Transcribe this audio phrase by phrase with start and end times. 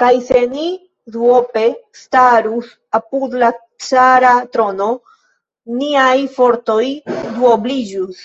[0.00, 0.64] Kaj se ni
[1.14, 1.62] duope
[2.00, 3.48] starus apud la
[3.86, 4.86] cara trono,
[5.80, 8.22] niaj fortoj duobliĝus!